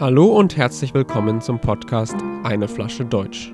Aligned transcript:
Hallo 0.00 0.28
und 0.28 0.56
herzlich 0.56 0.94
willkommen 0.94 1.42
zum 1.42 1.60
Podcast 1.60 2.14
Eine 2.42 2.68
Flasche 2.68 3.04
Deutsch. 3.04 3.52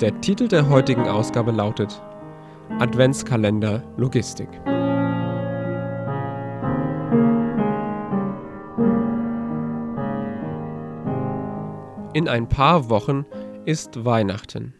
Der 0.00 0.18
Titel 0.22 0.48
der 0.48 0.70
heutigen 0.70 1.06
Ausgabe 1.06 1.50
lautet 1.50 2.02
Adventskalender 2.78 3.84
Logistik. 3.98 4.48
In 12.14 12.26
ein 12.26 12.48
paar 12.48 12.88
Wochen 12.88 13.26
ist 13.66 14.06
Weihnachten. 14.06 14.72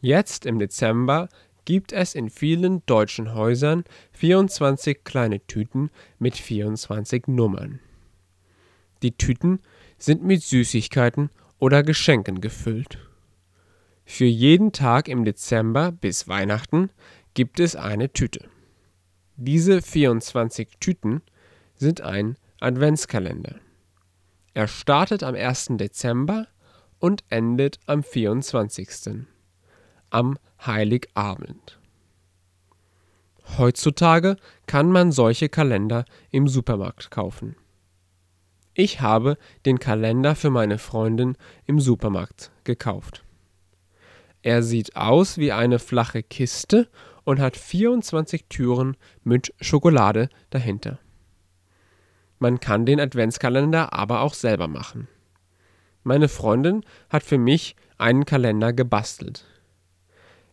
Jetzt 0.00 0.46
im 0.46 0.60
Dezember 0.60 1.28
gibt 1.64 1.92
es 1.92 2.14
in 2.14 2.30
vielen 2.30 2.86
deutschen 2.86 3.34
Häusern 3.34 3.82
24 4.12 5.02
kleine 5.02 5.44
Tüten 5.48 5.90
mit 6.20 6.36
24 6.36 7.26
Nummern. 7.26 7.80
Die 9.02 9.16
Tüten 9.16 9.60
sind 9.98 10.22
mit 10.22 10.42
Süßigkeiten 10.42 11.30
oder 11.58 11.82
Geschenken 11.82 12.40
gefüllt. 12.40 12.98
Für 14.04 14.24
jeden 14.24 14.72
Tag 14.72 15.08
im 15.08 15.24
Dezember 15.24 15.92
bis 15.92 16.26
Weihnachten 16.26 16.90
gibt 17.34 17.60
es 17.60 17.76
eine 17.76 18.12
Tüte. 18.12 18.48
Diese 19.36 19.80
24 19.80 20.68
Tüten 20.80 21.22
sind 21.76 22.00
ein 22.00 22.36
Adventskalender. 22.60 23.60
Er 24.52 24.68
startet 24.68 25.22
am 25.22 25.34
1. 25.34 25.68
Dezember 25.72 26.48
und 26.98 27.24
endet 27.30 27.78
am 27.86 28.02
24. 28.02 29.26
am 30.10 30.38
Heiligabend. 30.66 31.78
Heutzutage 33.56 34.36
kann 34.66 34.90
man 34.90 35.12
solche 35.12 35.48
Kalender 35.48 36.04
im 36.30 36.48
Supermarkt 36.48 37.10
kaufen. 37.10 37.56
Ich 38.80 39.02
habe 39.02 39.36
den 39.66 39.78
Kalender 39.78 40.34
für 40.34 40.48
meine 40.48 40.78
Freundin 40.78 41.36
im 41.66 41.80
Supermarkt 41.80 42.50
gekauft. 42.64 43.26
Er 44.40 44.62
sieht 44.62 44.96
aus 44.96 45.36
wie 45.36 45.52
eine 45.52 45.78
flache 45.78 46.22
Kiste 46.22 46.88
und 47.24 47.40
hat 47.40 47.58
24 47.58 48.46
Türen 48.48 48.96
mit 49.22 49.52
Schokolade 49.60 50.30
dahinter. 50.48 50.98
Man 52.38 52.58
kann 52.58 52.86
den 52.86 53.00
Adventskalender 53.00 53.92
aber 53.92 54.22
auch 54.22 54.32
selber 54.32 54.66
machen. 54.66 55.08
Meine 56.02 56.28
Freundin 56.28 56.82
hat 57.10 57.22
für 57.22 57.36
mich 57.36 57.76
einen 57.98 58.24
Kalender 58.24 58.72
gebastelt. 58.72 59.44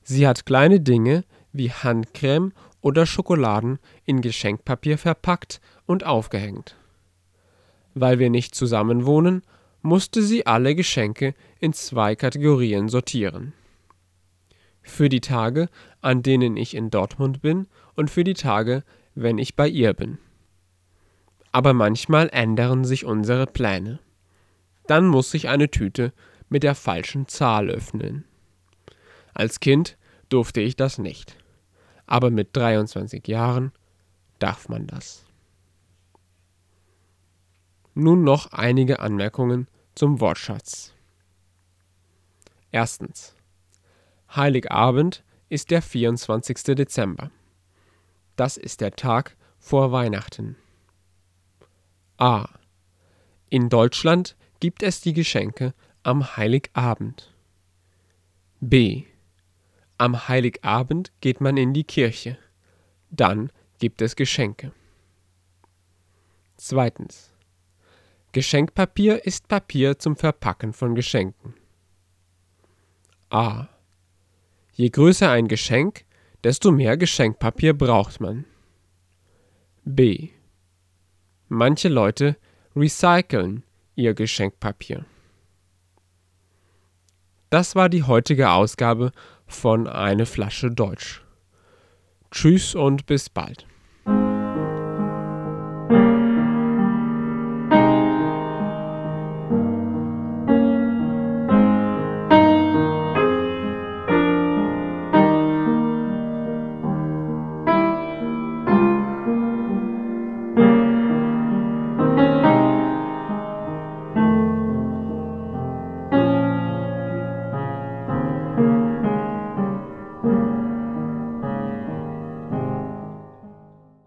Sie 0.03 0.27
hat 0.27 0.45
kleine 0.45 0.81
Dinge 0.81 1.23
wie 1.53 1.71
Handcreme 1.71 2.51
oder 2.81 3.05
Schokoladen 3.05 3.79
in 4.03 4.19
Geschenkpapier 4.19 4.97
verpackt 4.97 5.61
und 5.85 6.05
aufgehängt. 6.05 6.75
Weil 7.99 8.19
wir 8.19 8.29
nicht 8.29 8.53
zusammen 8.53 9.07
wohnen, 9.07 9.41
musste 9.81 10.21
sie 10.21 10.45
alle 10.45 10.75
Geschenke 10.75 11.33
in 11.59 11.73
zwei 11.73 12.15
Kategorien 12.15 12.89
sortieren. 12.89 13.53
Für 14.83 15.09
die 15.09 15.19
Tage, 15.19 15.67
an 16.01 16.21
denen 16.21 16.57
ich 16.57 16.75
in 16.75 16.91
Dortmund 16.91 17.41
bin 17.41 17.65
und 17.95 18.11
für 18.11 18.23
die 18.23 18.35
Tage, 18.35 18.83
wenn 19.15 19.39
ich 19.39 19.55
bei 19.55 19.67
ihr 19.67 19.95
bin. 19.95 20.19
Aber 21.51 21.73
manchmal 21.73 22.29
ändern 22.31 22.85
sich 22.85 23.03
unsere 23.03 23.47
Pläne. 23.47 23.97
Dann 24.85 25.07
muss 25.07 25.33
ich 25.33 25.49
eine 25.49 25.71
Tüte 25.71 26.13
mit 26.49 26.61
der 26.61 26.75
falschen 26.75 27.27
Zahl 27.27 27.67
öffnen. 27.67 28.25
Als 29.33 29.59
Kind 29.59 29.97
durfte 30.29 30.61
ich 30.61 30.75
das 30.75 30.99
nicht. 30.99 31.35
Aber 32.05 32.29
mit 32.29 32.55
23 32.55 33.27
Jahren 33.27 33.71
darf 34.37 34.69
man 34.69 34.85
das. 34.85 35.26
Nun 37.99 38.23
noch 38.23 38.51
einige 38.51 38.99
Anmerkungen 38.99 39.67
zum 39.95 40.21
Wortschatz. 40.21 40.93
Erstens. 42.69 43.35
Heiligabend 44.35 45.23
ist 45.49 45.71
der 45.71 45.81
24. 45.81 46.75
Dezember. 46.75 47.31
Das 48.35 48.55
ist 48.55 48.81
der 48.81 48.91
Tag 48.91 49.35
vor 49.57 49.91
Weihnachten. 49.91 50.57
A. 52.17 52.47
In 53.49 53.67
Deutschland 53.67 54.35
gibt 54.59 54.83
es 54.83 55.01
die 55.01 55.13
Geschenke 55.13 55.73
am 56.03 56.37
Heiligabend. 56.37 57.33
B. 58.59 59.05
Am 59.97 60.27
Heiligabend 60.27 61.11
geht 61.19 61.41
man 61.41 61.57
in 61.57 61.73
die 61.73 61.83
Kirche. 61.83 62.37
Dann 63.09 63.51
gibt 63.79 64.03
es 64.03 64.15
Geschenke. 64.15 64.71
Zweitens. 66.57 67.33
Geschenkpapier 68.37 69.25
ist 69.25 69.47
Papier 69.47 69.97
zum 69.97 70.15
Verpacken 70.15 70.71
von 70.71 70.93
Geschenken. 70.93 71.55
A. 73.31 73.67
Je 74.73 74.91
größer 74.91 75.31
ein 75.31 75.47
Geschenk, 75.47 76.05
desto 76.43 76.71
mehr 76.71 76.97
Geschenkpapier 76.97 77.73
braucht 77.73 78.21
man. 78.21 78.45
B. 79.85 80.29
Manche 81.47 81.89
Leute 81.89 82.37
recyceln 82.75 83.63
ihr 83.95 84.13
Geschenkpapier. 84.13 85.03
Das 87.49 87.75
war 87.75 87.89
die 87.89 88.03
heutige 88.03 88.51
Ausgabe 88.51 89.13
von 89.47 89.87
Eine 89.87 90.27
Flasche 90.27 90.69
Deutsch. 90.69 91.23
Tschüss 92.29 92.75
und 92.75 93.07
bis 93.07 93.31
bald. 93.31 93.65